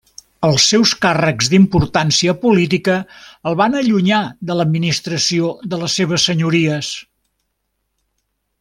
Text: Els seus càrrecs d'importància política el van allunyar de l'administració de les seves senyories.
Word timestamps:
Els 0.45 0.63
seus 0.69 0.93
càrrecs 1.01 1.49
d'importància 1.53 2.33
política 2.45 2.95
el 3.51 3.59
van 3.61 3.77
allunyar 3.81 4.23
de 4.51 4.57
l'administració 4.61 5.53
de 5.75 5.81
les 5.83 5.99
seves 6.01 6.27
senyories. 6.31 6.91